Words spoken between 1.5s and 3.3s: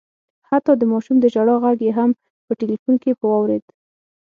غږ یې هم په ټلیفون کي په